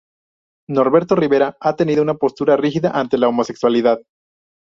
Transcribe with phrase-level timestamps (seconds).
[0.67, 3.99] Norberto Rivera ha tenido una postura rígida ante la homosexualidad.